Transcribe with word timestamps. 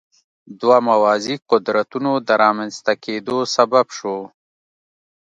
دوه 0.59 0.77
موازي 0.89 1.35
قدرتونو 1.51 2.11
د 2.27 2.29
رامنځته 2.43 2.93
کېدو 3.05 3.37
سبب 3.55 3.85
شو. 3.97 4.17